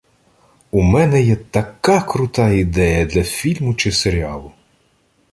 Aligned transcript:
У 0.71 0.81
мене 0.81 1.21
є 1.21 1.35
така 1.35 2.01
крута 2.01 2.49
ідея 2.49 3.05
для 3.05 3.23
фільму 3.23 3.75
чи 3.75 3.91
серіалу! 3.91 4.51